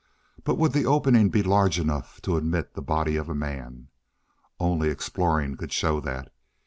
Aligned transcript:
But 0.43 0.57
would 0.57 0.71
the 0.73 0.87
opening 0.87 1.29
be 1.29 1.43
large 1.43 1.77
enough 1.79 2.23
to 2.23 2.35
admit 2.35 2.73
the 2.73 2.81
body 2.81 3.17
of 3.17 3.29
a 3.29 3.35
man? 3.35 3.89
Only 4.59 4.89
exploring 4.89 5.55
could 5.57 5.71
show 5.71 5.99
that. 5.99 6.33